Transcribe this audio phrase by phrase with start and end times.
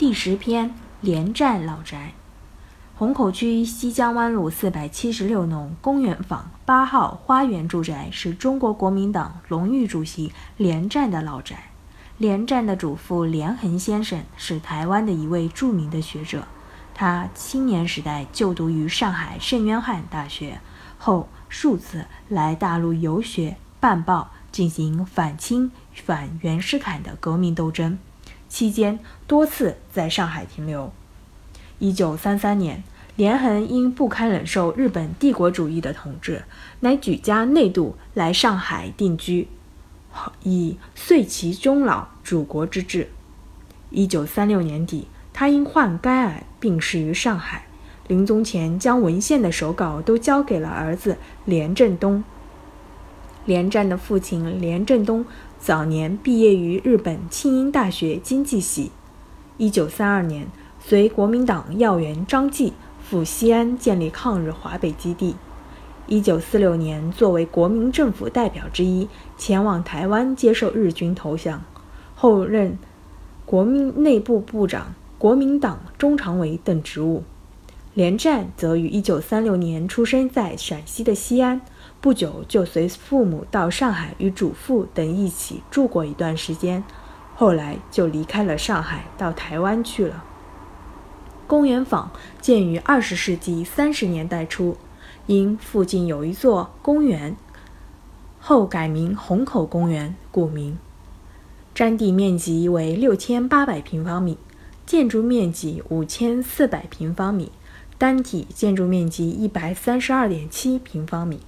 [0.00, 2.14] 第十篇连战老宅。
[2.96, 11.64] 虹口区西江湾路四百七十六弄公园坊八号花园住宅是中国国民党荣誉主席连战的老宅。
[12.16, 16.44] 连战的祖父连横先生是台湾的一位著名的学者，
[16.94, 20.62] 他青年时代就读于上海圣约翰大学，
[20.96, 27.98] 后数次来大陆游学办报，进行反清反袁世凯的革命斗争。
[28.50, 30.92] 期间多次在上海停留。
[31.78, 32.82] 一九三三年，
[33.16, 36.42] 连横因不堪忍受日本帝国主义的统治，
[36.80, 39.48] 乃举家内渡来上海定居，
[40.42, 43.08] 以遂其终老祖国之志。
[43.88, 47.66] 一九三六年底，他因患肝癌病逝于上海，
[48.08, 52.22] 临终前将文献的手稿都交给了儿子连振东。
[53.44, 55.24] 连战的父亲连振东。
[55.58, 58.90] 早年毕业于日本庆应大学经济系。
[59.58, 60.46] 一九三二年，
[60.78, 62.72] 随国民党要员张继
[63.06, 65.36] 赴西安建立抗日华北基地。
[66.06, 71.62] 一九四六年，作为国民政府代表之一，前往台湾接受日军投降，
[72.14, 72.78] 后任
[73.44, 77.22] 国民内部部长、国民党中常委等职务。
[77.94, 81.60] 连战则于一九三六年出生在陕西的西安。
[82.00, 86.82] 不久就随父母到上海与祖父等一起住过一段时间，
[87.34, 90.24] 后来就离开了上海，到台湾去了。
[91.46, 94.76] 公园坊建于二十世纪三十年代初，
[95.26, 97.36] 因附近有一座公园，
[98.38, 100.78] 后改名虹口公园，故名。
[101.74, 104.38] 占地面积为六千八百平方米，
[104.86, 107.52] 建筑面积五千四百平方米，
[108.00, 111.40] 单体建筑面积一百三十二点七平方米。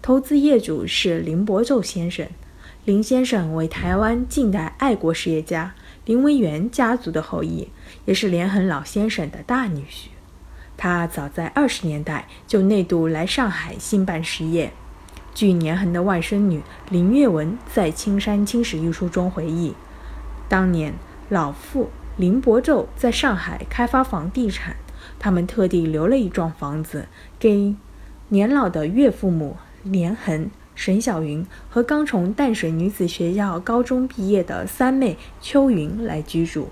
[0.00, 2.28] 投资业主是林伯胄先生，
[2.84, 7.70] 林先生为台湾近代爱国实业家林维源家族的后裔，
[8.04, 10.06] 也是连横老先生的大女婿。
[10.76, 14.72] 他早在二十年代就内渡来上海兴办实业。
[15.34, 19.74] 据连横的外甥女林月文在《青山青史》一书中回忆，
[20.48, 20.94] 当年
[21.28, 24.76] 老父林伯胄在上海开发房地产，
[25.18, 27.06] 他们特地留了一幢房子
[27.38, 27.74] 给
[28.28, 29.56] 年老的岳父母。
[29.88, 36.70] 连横、沈小云和刚从淡水女子学校高中毕业的三妹秋云来居住。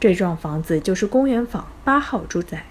[0.00, 2.64] 这幢房子就是公园坊八号住宅。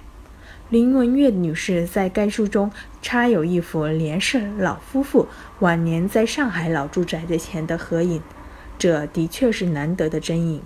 [0.69, 2.69] 林文月女士在该书中
[3.01, 8.21] 插有一幅连氏老夫妇晚年在上海老住宅的前的合影，
[8.77, 10.61] 这的确是难得的真影。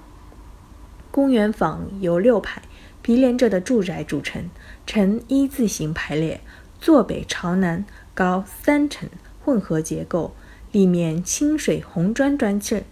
[1.11, 2.63] 公园坊由六排
[3.03, 4.49] 毗连着的住宅组成，
[4.87, 6.41] 呈一字形排列，
[6.79, 7.85] 坐北朝南。
[8.15, 9.09] 高三层
[9.43, 10.35] 混合结构，
[10.71, 12.83] 立面清水红砖砖砌，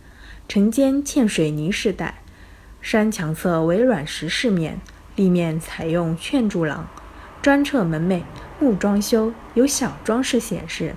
[0.50, 2.24] 层间嵌水泥饰带，
[2.82, 4.82] 山墙侧为软石饰面，
[5.16, 6.88] 立面采用券柱廊，
[7.40, 8.24] 砖侧门楣
[8.60, 10.96] 木装修，有小装饰显示。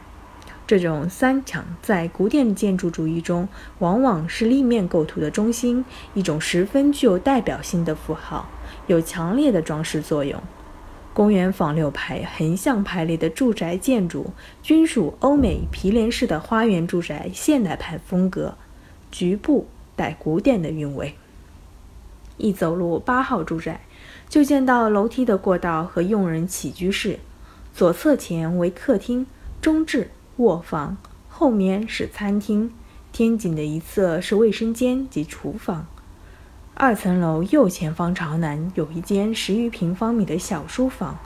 [0.67, 3.47] 这种三墙在古典建筑主义中，
[3.81, 8.49] 往往是立面构图的中心，一种十分具有代表性的符号，
[8.87, 10.41] 有强烈的装饰作用。
[11.13, 18.57] 公园坊六排横向排列的住宅建筑，均属欧美毗连式的花园住宅现代派风格，
[19.13, 21.15] 局部带古典的韵味。
[22.37, 23.83] 一走入八号住宅，
[24.29, 27.21] 就见到楼梯的过道和佣人起居室，
[27.73, 29.25] 左侧前为客厅，
[29.63, 30.97] 中置卧房，
[31.29, 32.73] 后面是餐厅，
[33.13, 35.87] 天井的一侧是卫生间及厨房。
[36.77, 41.17] 二层楼右前方朝南有一间十余平方米的小书房，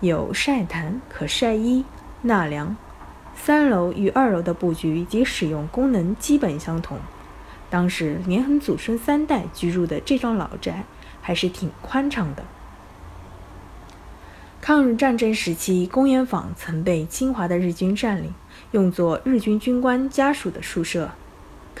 [0.00, 1.84] 有晒坛可晒衣
[2.22, 2.76] 纳凉。
[3.36, 6.98] 三楼与二楼的布局及使用功能基本相同。
[7.70, 10.82] 当时连横祖孙三代居住的这幢老宅
[11.22, 12.42] 还是挺宽敞的。
[14.60, 18.34] 抗日战争时期，公园坊曾被侵华的日军占领，
[18.72, 21.12] 用作日军军官家属的宿舍。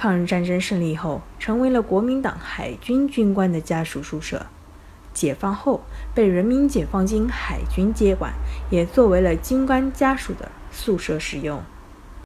[0.00, 4.46] 抗日战争胜利后，成为了国民党海军军官的家属宿舍。
[5.12, 5.80] 解放后，
[6.14, 8.32] 被人民解放军海军接管，
[8.70, 11.60] 也作为了军官家属的宿舍使用。